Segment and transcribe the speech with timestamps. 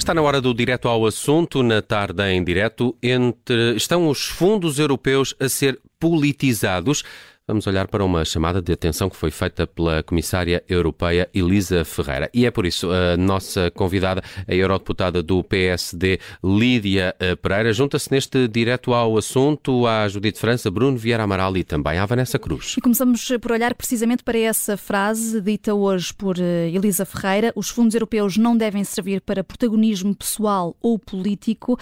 [0.00, 4.78] Está na hora do direto ao assunto, na tarde em direto, entre estão os fundos
[4.78, 7.04] europeus a ser politizados.
[7.50, 12.30] Vamos olhar para uma chamada de atenção que foi feita pela Comissária Europeia Elisa Ferreira.
[12.32, 18.08] E é por isso a nossa convidada, a eurodeputada do PSD, Lídia eh, Pereira, junta-se
[18.12, 22.76] neste direto ao assunto à Judite França, Bruno Vieira Amaral e também à Vanessa Cruz.
[22.78, 27.68] E começamos por olhar precisamente para essa frase dita hoje por eh, Elisa Ferreira: os
[27.68, 31.76] fundos europeus não devem servir para protagonismo pessoal ou político.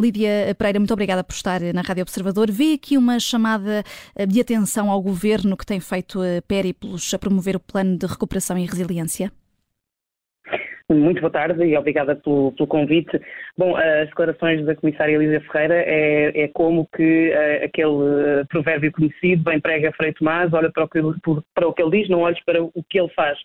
[0.00, 2.48] Lídia Pereira, muito obrigada por estar na Rádio Observador.
[2.48, 3.82] Vê aqui uma chamada
[4.14, 7.96] eh, de atenção ao ao governo que tem feito eh, périplos a promover o plano
[7.96, 9.32] de recuperação e resiliência?
[10.90, 13.18] Muito boa tarde e obrigada pelo, pelo, convite.
[13.56, 18.92] Bom, as declarações da comissária Elisa Ferreira é, é como que uh, aquele uh, provérbio
[18.92, 21.00] conhecido, bem prega Frei Tomás, olha para o, que,
[21.54, 23.38] para o que ele diz, não olhes para o que ele faz.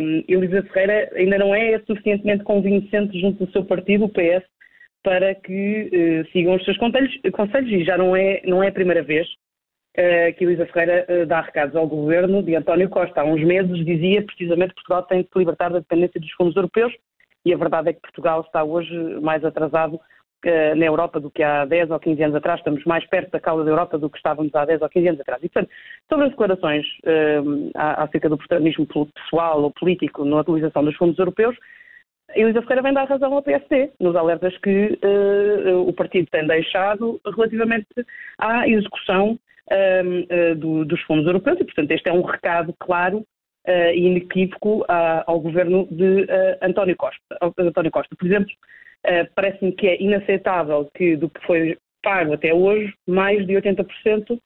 [0.00, 4.42] Um, Elisa Ferreira ainda não é suficientemente convincente junto do seu partido, o PS,
[5.02, 8.72] para que uh, sigam os seus conselhos, conselhos e já não é, não é a
[8.72, 9.28] primeira vez
[9.94, 13.20] que Elisa Ferreira uh, dá recados ao governo de António Costa.
[13.20, 16.56] Há uns meses dizia precisamente que Portugal tem de se libertar da dependência dos fundos
[16.56, 16.92] europeus
[17.44, 21.42] e a verdade é que Portugal está hoje mais atrasado uh, na Europa do que
[21.42, 22.60] há 10 ou 15 anos atrás.
[22.60, 25.20] Estamos mais perto da causa da Europa do que estávamos há 10 ou 15 anos
[25.20, 25.42] atrás.
[25.42, 25.70] E, portanto,
[26.08, 26.86] sobre as declarações
[27.74, 31.56] acerca do protagonismo pessoal ou político na utilização dos fundos europeus,
[32.34, 37.20] Elisa Ferreira vem dar razão ao PSD nos alertas que uh, o partido tem deixado
[37.24, 37.86] relativamente
[38.38, 39.38] à execução
[39.70, 44.84] uh, do, dos fundos europeus e, portanto, este é um recado claro uh, e inequívoco
[45.26, 47.20] ao governo de uh, António, Costa,
[47.58, 48.14] António Costa.
[48.16, 48.52] Por exemplo,
[49.34, 54.38] parece-me que é inaceitável que do que foi pago até hoje, mais de 80%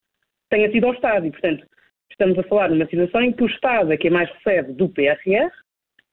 [0.50, 1.66] tenha sido ao Estado e, portanto,
[2.10, 5.50] estamos a falar numa situação em que o Estado é quem mais recebe do PRR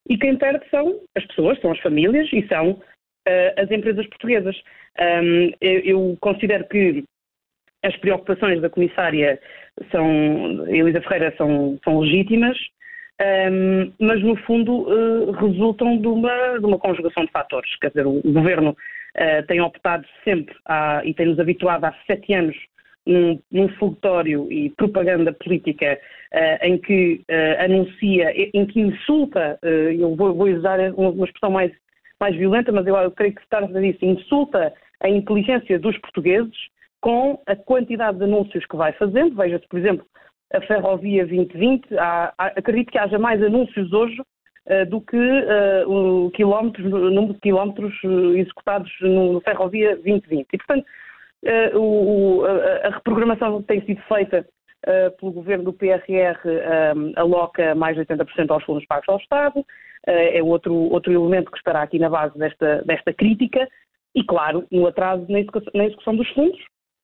[0.10, 4.56] e quem perde são as pessoas, são as famílias e são uh, as empresas portuguesas.
[5.00, 7.04] Um, eu, eu, considero que
[7.84, 9.40] as preocupações da comissária
[9.92, 12.58] são, Elisa Ferreira são, são legítimas,
[13.22, 17.70] um, mas no fundo uh, resultam de uma, de uma conjugação de fatores.
[17.80, 22.56] Quer dizer, o, governo uh, tem optado sempre há, e tem-nos habituado há sete anos
[23.06, 23.70] num, num
[24.50, 26.00] e propaganda política
[26.34, 27.22] uh, em que
[27.60, 31.72] anuncia, em que insulta, eu vou, vou, usar uma expressão mais,
[32.20, 36.56] mais violenta, mas eu, eu creio que se trata disso, insulta a inteligência dos portugueses
[37.04, 39.36] com a quantidade de anúncios que vai fazendo.
[39.36, 40.06] Veja-se, por exemplo,
[40.54, 45.90] a Ferrovia 2020, há, há, acredito que haja mais anúncios hoje uh, do que uh,
[45.92, 50.48] o, quilómetros, o número de quilómetros uh, executados no, Ferrovia 2020.
[50.54, 50.86] E, portanto,
[51.76, 54.48] o, a, a, reprogramação que tem sido feita
[55.20, 56.40] pelo governo do PRR
[57.18, 59.66] aloca mais de 80% aos fundos pagos ao Estado,
[60.06, 63.68] é outro, outro elemento que estará aqui na base desta, desta crítica,
[64.16, 66.60] e, claro, no atraso na execução, na execução dos fundos,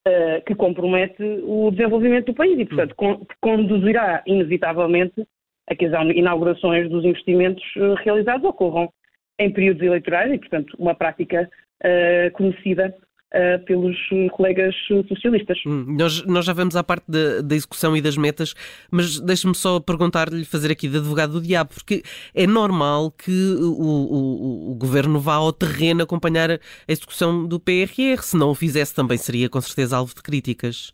[0.08, 5.26] uh, que compromete o desenvolvimento do país e, portanto, con conduzirá inevitavelmente
[5.68, 8.92] a que as inaugurações dos investimentos uh, realizados ocorram
[9.38, 11.50] em períodos eleitorais e, portanto, uma prática
[11.84, 12.96] uh, conhecida
[13.32, 13.96] Uh, pelos
[14.32, 14.74] colegas
[15.08, 15.60] socialistas.
[15.64, 18.56] Hum, nós, nós já vamos à parte da, da execução e das metas,
[18.90, 22.02] mas deixe-me só perguntar-lhe, fazer aqui de advogado do diabo, porque
[22.34, 28.18] é normal que o, o, o, governo vá ao terreno acompanhar a execução do PRR.
[28.20, 30.92] Se não o fizesse, também seria com certeza alvo de críticas.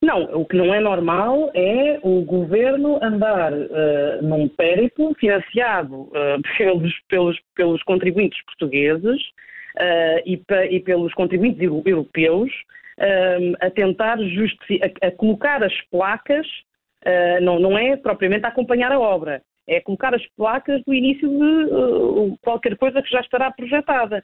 [0.00, 6.40] Não, o que não é normal é o governo andar uh, num périplo financiado uh,
[6.56, 9.20] pelos, pelos, pelos contribuintes portugueses
[10.26, 10.40] e,
[10.70, 12.50] e, pelos contribuintes europeus
[12.98, 16.46] uh, a tentar a, a, colocar as placas,
[17.06, 21.28] uh, não, não é propriamente a acompanhar a obra, é colocar as placas do início
[21.28, 24.22] de qualquer coisa que já estará projetada.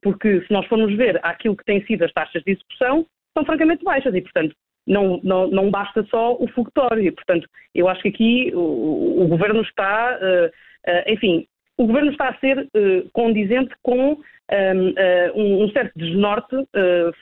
[0.00, 3.04] porque se nós formos ver aquilo que têm sido as taxas de execução,
[3.36, 4.54] são francamente baixas e, portanto,
[4.86, 7.02] não, não, não basta só o fogotório.
[7.02, 11.46] E, portanto, eu acho que aqui o, o governo está, uh, uh, enfim,
[11.76, 14.18] o governo está a ser uh, condizente com
[14.52, 16.66] um, uh, um, certo desnorte, uh,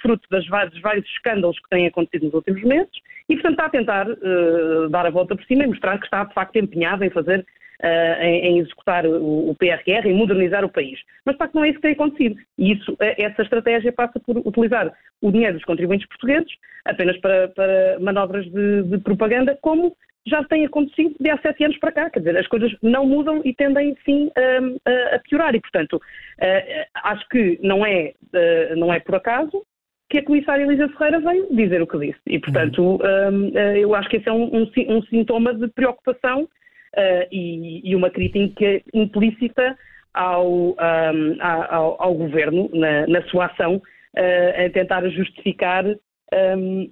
[0.01, 2.91] fruto das dos vários escândalos que têm acontecido nos últimos meses,
[3.29, 6.25] e, portanto, está a tentar uh, dar a volta por cima e mostrar que está,
[6.25, 7.47] de facto, empenhado em fazer,
[8.21, 11.01] em, em, executar o, o, PRR, em modernizar o país.
[11.25, 12.37] Mas, de facto, não é isso que tem acontecido.
[12.57, 16.53] E isso, essa estratégia passa por utilizar o dinheiro dos contribuintes portugueses
[16.85, 19.97] apenas para, para manobras de, de propaganda, como
[20.27, 22.11] já tem acontecido de há sete anos para cá.
[22.11, 25.55] Quer dizer, as coisas não mudam e tendem, sim, a, a piorar.
[25.55, 26.01] E, portanto,
[26.95, 28.13] acho que não é,
[28.77, 29.65] não é por acaso
[30.09, 32.21] que a comissária Elisa Ferreira veio dizer o que disse.
[32.27, 33.01] E, portanto,
[33.75, 36.49] eu acho que esse é um, um, sintoma de preocupação
[37.33, 39.77] e, uma crítica implícita
[40.13, 40.77] ao, um,
[41.41, 43.81] ao, ao, governo na, na sua ação
[44.15, 45.85] a tentar justificar
[46.57, 46.89] um,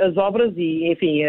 [0.00, 1.22] as obras e, enfim,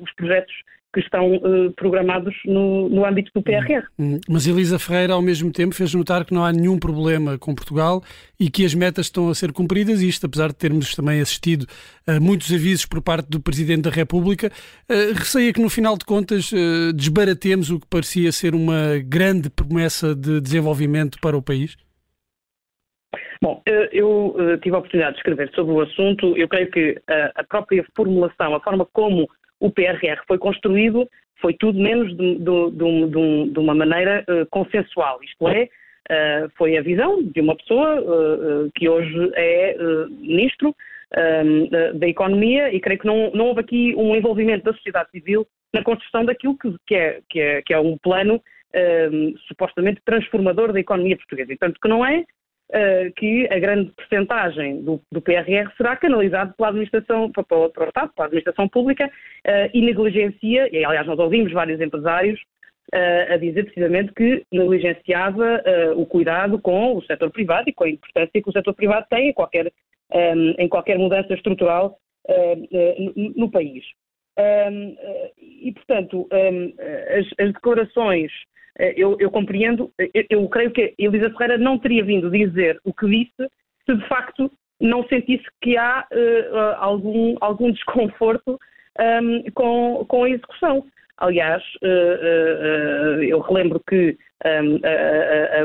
[0.00, 0.52] os projetos
[0.92, 3.82] que estão uh, programados no, no âmbito do PRR.
[3.98, 4.20] Hum, hum.
[4.28, 8.02] Mas Elisa Ferreira, ao mesmo tempo, fez notar que não há nenhum problema com Portugal
[8.38, 11.66] e que as metas estão a ser cumpridas, isto apesar de termos também assistido
[12.06, 14.52] a muitos avisos por parte do Presidente da República.
[14.90, 19.48] Uh, receia que, no final de contas, uh, desbaratemos o que parecia ser uma grande
[19.48, 21.74] promessa de desenvolvimento para o país?
[23.42, 26.36] Bom, eu tive a oportunidade de escrever sobre o assunto.
[26.36, 27.02] Eu creio que
[27.34, 29.28] a própria formulação, a forma como
[29.58, 31.08] o PRR foi construído,
[31.40, 35.68] foi tudo menos de, de, de, de uma maneira consensual, isto é,
[36.56, 39.76] foi a visão de uma pessoa que hoje é
[40.08, 40.72] ministro
[41.94, 45.82] da Economia e creio que não, não houve aqui um envolvimento da sociedade civil na
[45.82, 46.56] construção daquilo
[46.86, 48.40] que, é, que, é, que é um plano
[49.48, 51.52] supostamente transformador da economia portuguesa.
[51.52, 52.24] E tanto que não é,
[52.70, 57.84] uh, que a grande percentagem do, do, PRR será canalizado pela administração, para, para, para
[57.84, 62.40] o Estado, pela administração pública uh, e negligencia, e aliás nós ouvimos vários empresários
[62.94, 65.62] uh, a dizer precisamente que negligenciava
[65.96, 69.28] o cuidado com o setor privado e com a importância que o setor privado tem
[69.28, 69.72] em qualquer,
[70.12, 71.98] um, em qualquer mudança estrutural
[73.16, 73.84] no, no, país.
[74.38, 74.96] Um,
[75.38, 76.72] e, portanto, um,
[77.18, 78.30] as, as, declarações
[78.78, 83.06] eu, eu compreendo, eu, eu, creio que Elisa Ferreira não teria vindo dizer o que
[83.06, 83.50] disse
[83.86, 88.58] se de facto não sentisse que há uh, algum, algum desconforto
[88.98, 90.84] um, ehm, com, com a execução.
[91.18, 94.80] Aliás, uh, uh, eu relembro que um, ehm,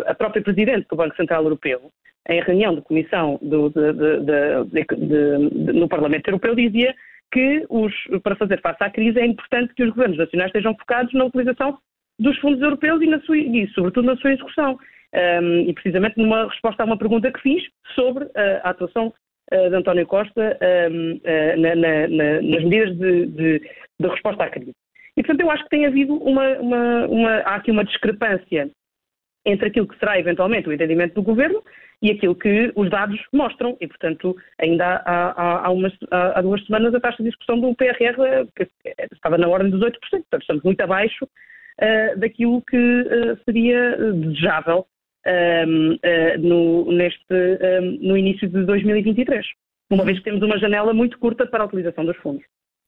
[0.06, 1.92] a, a, própria Presidente do Banco Central Europeu,
[2.30, 6.94] em reunião de comissão do, de, de, de, no Parlamento Europeu, dizia
[7.32, 11.14] que os, para fazer face à crise é importante que os governos nacionais estejam focados
[11.14, 11.80] na utilização
[12.20, 14.78] dos fundos europeus e, na sua, e sobretudo, na sua execução.
[15.14, 17.64] Um, e precisamente numa resposta a uma pergunta que fiz
[17.96, 18.32] sobre uh,
[18.64, 19.14] a atuação
[19.54, 20.58] uh, de António Costa
[20.92, 23.60] um, uh, ah, na, na, na, nas medidas de, de,
[24.00, 24.74] de, resposta à crise.
[25.16, 28.70] E, portanto, eu acho que tem havido uma, uma, uma, há aqui uma discrepância
[29.46, 31.64] entre aquilo que será eventualmente o entendimento do governo
[32.02, 33.78] e aquilo que os dados mostram.
[33.80, 37.74] E, portanto, ainda há, há, há, umas, há, duas semanas a taxa de discussão do
[37.74, 38.46] PRR
[39.14, 41.28] estava na ordem dos 8%, portanto, estamos muito abaixo
[41.82, 44.86] uh, daquilo que uh, seria desejável
[45.28, 49.46] um, uh, no, neste, um, no início de 2023,
[49.92, 52.44] uma vez que temos uma janela muito curta para a utilização dos fundos.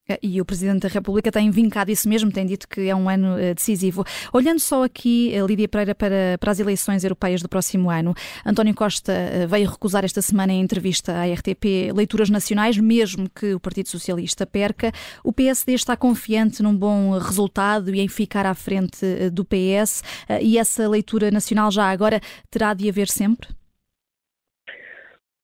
[0.09, 3.07] Eh, e o Presidente da República tem vincado isso mesmo, tem dito que é um
[3.07, 4.03] ano eh, decisivo.
[4.33, 8.13] Olhando só aqui, eh, Lídia Pereira, para, para as eleições europeias do próximo ano,
[8.45, 9.13] António Costa
[9.47, 14.45] veio recusar esta semana em entrevista à RTP leituras nacionais, mesmo que o Partido Socialista
[14.45, 14.91] perca.
[15.23, 20.03] O PSD está confiante num bom resultado e em ficar à frente do PS,
[20.41, 22.19] e essa leitura nacional já agora
[22.49, 23.58] terá de haver sempre?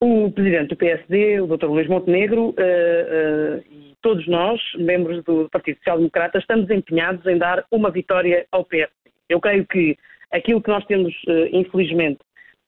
[0.07, 1.65] O Presidente do PSD, o Dr.
[1.65, 3.63] Luís Montenegro, uh, uh,
[4.03, 8.91] todos nós, membros do Partido Social Democrata, estamos empenhados em dar uma vitória ao PS.
[9.27, 9.97] Eu creio que
[10.31, 12.19] aquilo que nós temos, eh, infelizmente,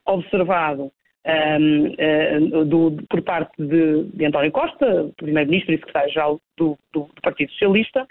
[0.07, 0.91] observado um,
[1.27, 7.01] ehm, uh, eh, do, por parte de, de António Costa, Primeiro-Ministro e Secretário-Geral do, do,
[7.01, 8.07] do, Partido Socialista, uh,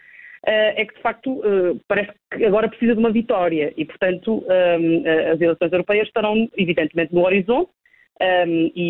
[0.47, 5.03] é que, de facto, uh, parece que agora precisa de uma vitória e, portanto, ehm,
[5.33, 7.71] as eleições europeias estarão, evidentemente, no horizonte
[8.21, 8.81] um, e,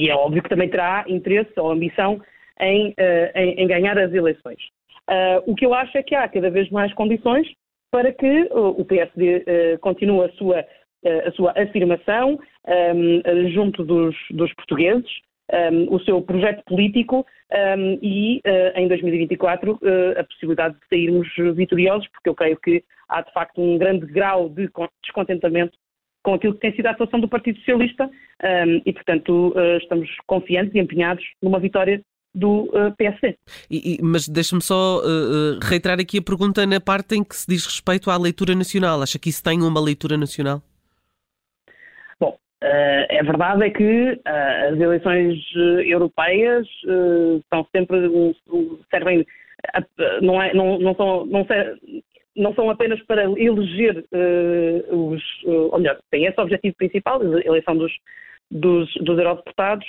[0.00, 2.20] e, e, é óbvio que também terá interesse ou ambição
[2.60, 4.60] em, uh, em, em ganhar as eleições.
[5.08, 7.46] Uh, o que eu acho é que há cada vez mais condições
[7.90, 10.64] para que o PSD uh, continue a sua,
[11.26, 15.10] a sua afirmação um, junto dos, dos portugueses,
[15.52, 17.26] um, o seu projeto político
[17.76, 18.40] um, e
[18.76, 19.78] em 2024
[20.16, 24.48] a possibilidade de sairmos vitoriosos, porque eu creio que há de facto um grande grau
[24.48, 24.70] de
[25.02, 25.76] descontentamento
[26.22, 28.08] com aquilo que tem sido a atuação do Partido Socialista
[28.84, 32.02] e, portanto, estamos confiantes e empenhados numa vitória
[32.34, 33.36] do uh, eh, PSD.
[33.70, 37.46] E, e, mas deixa-me só uh, reiterar aqui a pergunta na parte em que se
[37.46, 39.02] diz respeito à leitura nacional.
[39.02, 40.62] Acha que isso tem uma leitura nacional?
[42.18, 45.38] Bom, uh, a verdade é que as eleições
[45.84, 46.66] europeias
[47.50, 47.98] são sempre
[48.90, 49.26] servem
[50.20, 51.46] não, é, não, não são não,
[52.36, 54.04] não são apenas para eleger
[54.90, 57.92] os, ou melhor, tem esse objetivo principal, a eleição dos,
[58.50, 59.86] dos, dos eurodeputados,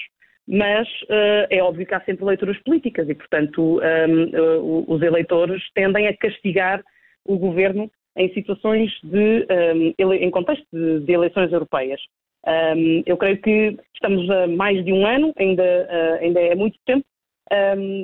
[0.48, 5.02] mas uh, é óbvio que há sempre leituras políticas e, portanto, um, ehm, uh, os
[5.02, 6.84] eleitores tendem a castigar
[7.26, 12.02] o governo em situações de, um, ehm, em contexto de, de eleições europeias.
[12.46, 16.56] Um, ehm, eu creio que estamos a mais de um ano, ainda, uh, ainda é
[16.56, 17.06] muito tempo,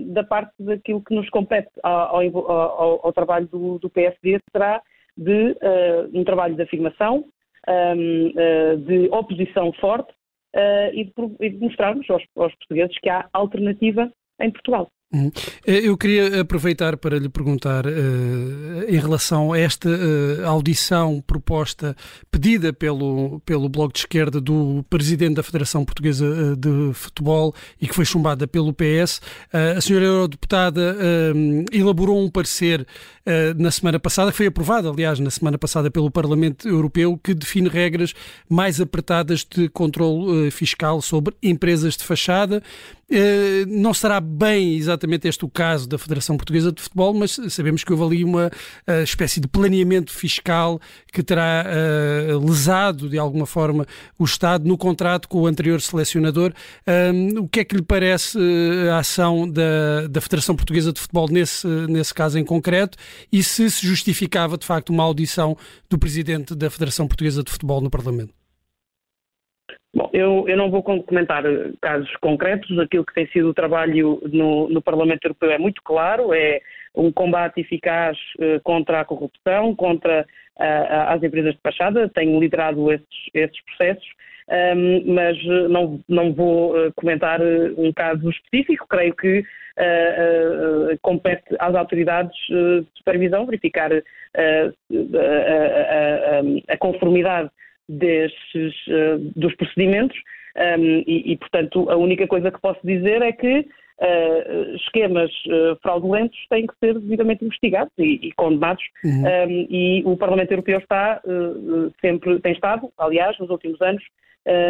[0.07, 4.81] da parte daquilo que nos compete ao, ao, ao, trabalho do, do, PSD será
[5.17, 5.55] de
[6.13, 7.25] um trabalho de afirmação,
[8.85, 10.13] de oposição forte
[10.93, 14.89] e de, mostrarmos aos, aos portugueses que há alternativa em Portugal.
[15.11, 15.31] Uhum.
[15.65, 17.89] Eh, eu queria aproveitar para lhe perguntar uh,
[18.87, 21.95] em relação a esta uh, audição proposta,
[22.29, 27.95] pedida pelo, pelo Bloco de Esquerda do Presidente da Federação Portuguesa de Futebol e que
[27.95, 29.17] foi chumbada pelo PS.
[29.51, 30.95] Uh, a senhora Eurodeputada
[31.71, 32.85] elaborou um parecer
[33.57, 38.13] na semana passada, foi aprovado, aliás, na semana passada pelo Parlamento Europeu, que define regras
[38.49, 42.63] mais apertadas de controle fiscal sobre empresas de fachada.
[43.67, 47.91] Não será bem exatamente este o caso da Federação Portuguesa de Futebol, mas sabemos que
[47.91, 50.79] houve ali uma uh, espécie de planeamento fiscal
[51.11, 53.85] que terá uh, lesado, de alguma forma,
[54.17, 56.53] o Estado no contrato com o anterior selecionador.
[57.37, 61.27] o que é que lhe parece eh, a ação da, da Federação Portuguesa de Futebol
[61.29, 62.97] nesse, nesse caso em concreto
[63.31, 65.57] e se se justificava, de facto, uma audição
[65.89, 68.38] do Presidente da Federação Portuguesa de Futebol no Parlamento?
[69.93, 71.43] Bom, eu, eu, não vou comentar
[71.81, 72.77] casos concretos.
[72.77, 76.61] Aquilo que tem sido o trabalho no, no Parlamento Europeu é muito claro: é
[76.95, 82.07] um combate eficaz uh, contra a corrupção, contra uh, as empresas de fachada.
[82.09, 84.07] Tenho liderado esses, esses processos,
[84.75, 88.87] um, mas não, não vou uh, comentar um caso específico.
[88.87, 89.43] Creio que
[91.01, 93.89] compete às autoridades de supervisão verificar
[96.67, 97.49] a conformidade
[97.89, 100.17] destes, uh, dos procedimentos
[100.55, 105.75] um, e, e, portanto, a única coisa que posso dizer é que uh, esquemas uh,
[105.81, 109.23] fraudulentos têm que ser devidamente investigados e, e condenados uhum.
[109.23, 111.21] um, e o Parlamento Europeu está
[112.01, 114.03] sempre, tem estado, aliás, nos últimos anos,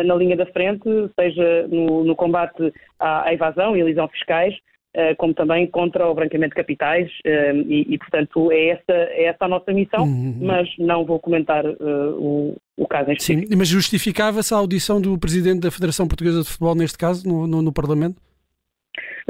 [0.05, 4.53] na linha da frente, seja no, no combate à, à evasão e elisão fiscais,
[4.91, 9.25] eh, como também contra o branqueamento de capitais eh, e, e, portanto, é essa, é
[9.25, 10.39] essa a nossa missão, uhum.
[10.41, 13.19] mas não vou comentar uh, o, o caso em.
[13.19, 17.45] Sim, mas justificava-se a audição do Presidente da Federação Portuguesa de Futebol, neste caso, no,
[17.45, 18.21] no, no Parlamento?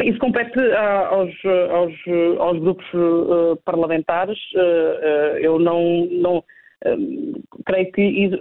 [0.02, 1.34] Isso compete aos,
[1.72, 1.94] aos,
[2.40, 4.38] aos grupos uh, parlamentares.
[4.56, 6.44] Uh, eu não, não
[7.66, 8.32] creio que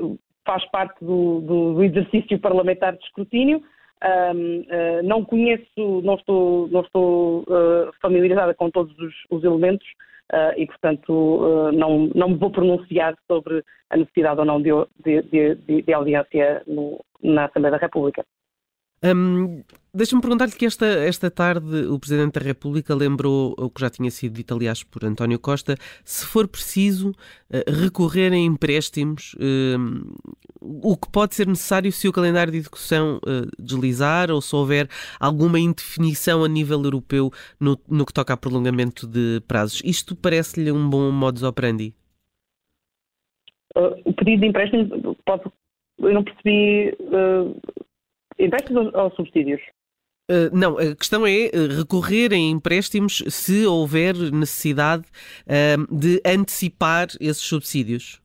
[0.47, 3.59] faz parte do, do, do exercício parlamentar de escrutínio.
[3.59, 9.87] Uh, ah, não conheço, não estou, não estou uh, familiarizada com todos os, os elementos
[9.87, 10.18] uh,
[10.57, 14.71] e, portanto, não, não me vou pronunciar sobre a necessidade ou não de,
[15.05, 18.25] de, de, de audiência no, na Assembleia da República.
[19.03, 19.63] Um,
[19.95, 24.11] Deixa-me perguntar-lhe que esta, esta tarde o Presidente da República lembrou o que já tinha
[24.11, 30.15] sido dito, aliás, por António Costa, se for preciso uh, recorrer a empréstimos, uh,
[30.61, 34.89] o que pode ser necessário se o calendário de execução uh, deslizar ou se houver
[35.21, 39.81] alguma indefinição a nível europeu no, no que toca a prolongamento de prazos.
[39.85, 41.95] Isto parece-lhe um bom modus operandi?
[44.05, 45.45] o pedido de empréstimo, pode,
[46.01, 46.97] eu não percebi
[48.39, 49.61] Empréstimos ou, ou subsídios?
[50.31, 55.05] Uh, não, a questão é recorrer a empréstimos se houver necessidade
[55.47, 58.21] uh, de antecipar esses subsídios.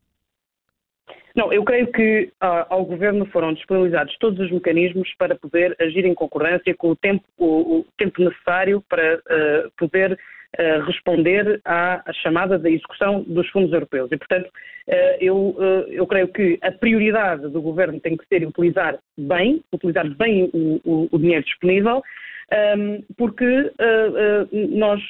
[1.35, 6.05] Não, eu creio que uh, ao Governo foram disponibilizados todos os mecanismos para poder agir
[6.05, 12.03] em concorrência com o tempo, o, o tempo necessário para uh, poder uh, responder à,
[12.21, 14.11] chamada da execução dos fundos europeus.
[14.11, 14.49] E, portanto,
[15.21, 15.55] eu,
[15.87, 20.81] eu creio que a prioridade do Governo tem que ser utilizar bem, utilizar bem o,
[20.83, 22.03] o, o dinheiro disponível,
[22.77, 23.71] um, porque
[24.51, 25.01] nós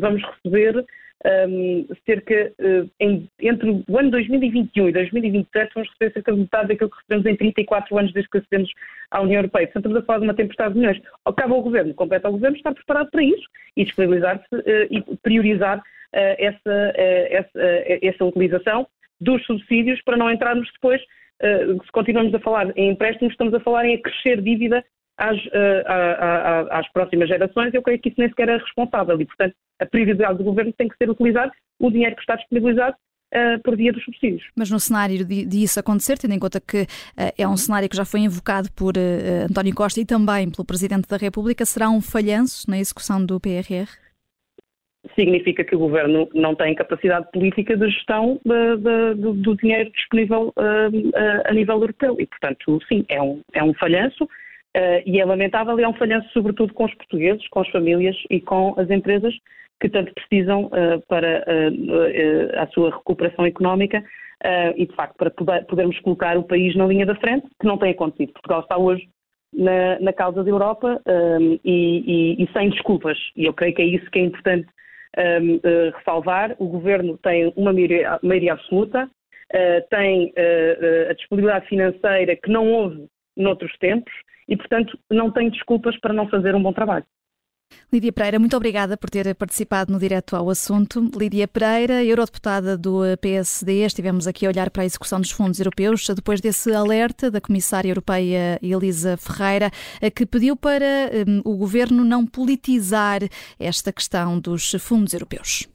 [0.00, 0.82] vamos receber
[1.26, 6.68] um, cerca, uh, em, entre o ano 2021 e 2027, vamos receber cerca de metade
[6.68, 8.70] daquilo que recebemos em 34 anos desde que acedemos
[9.10, 9.66] à União Europeia.
[9.66, 11.02] Portanto, estamos a falar de uma tempestade de milhões.
[11.24, 15.78] Acaba o Governo, compete ao Governo estar preparado para isso e disponibilizar-se uh, e priorizar
[15.78, 15.82] uh,
[16.12, 17.60] essa, essa,
[18.02, 18.86] essa utilização
[19.20, 21.02] dos subsídios para não entrarmos depois,
[21.40, 24.84] se continuamos a falar em empréstimos, estamos a falar em acrescer dívida
[25.18, 25.36] às,
[25.86, 29.86] às, às próximas gerações, eu creio que isso nem sequer é responsável e, portanto, a
[29.86, 32.96] prioridade do governo tem que ser utilizar o dinheiro que está disponibilizado
[33.30, 34.42] Uh, por via dos subsídios.
[34.56, 36.86] Mas no cenário de, de, isso acontecer, tendo em conta que uh,
[37.36, 41.06] é um cenário que já foi invocado por uh, António Costa e também pelo Presidente
[41.06, 43.86] da República, será um falhanço na execução do PRR?
[45.14, 49.90] Significa que o Governo não tem capacidade política de gestão de, de, do, do, dinheiro
[49.92, 50.50] disponível
[51.44, 54.26] a nível europeu e, portanto, sim, é um, é um falhanço
[54.76, 58.16] Uh, e é lamentável e é um falhanço sobretudo com os portugueses, com as famílias
[58.28, 59.34] e com as empresas
[59.80, 64.04] que tanto precisam uh, para uh, a sua recuperação económica
[64.76, 67.76] e, de facto, para poder, podermos colocar o país na linha da frente, que não
[67.76, 68.34] tem acontecido.
[68.34, 69.08] Portugal está hoje
[69.52, 71.02] na, na causa da Europa
[71.64, 73.18] e, e, e, sem desculpas.
[73.34, 74.68] E eu creio que é isso que é importante
[75.42, 79.10] um, uh, ressalvar, o Governo tem uma maioria, maioria absoluta,
[79.90, 80.32] tem
[81.10, 84.12] a disponibilidade financeira que não houve noutros tempos
[84.48, 87.04] e, portanto, não tem desculpas para não fazer um bom trabalho.
[87.92, 91.10] Lídia Pereira, muito obrigada por ter participado no Direto ao Assunto.
[91.16, 96.06] Lídia Pereira, eurodeputada do PSD, estivemos aqui a olhar para a execução dos fundos europeus
[96.14, 99.70] depois desse alerta da Comissária Europeia Elisa Ferreira,
[100.14, 103.20] que pediu para um, o governo não politizar
[103.58, 105.68] esta questão dos fundos europeus.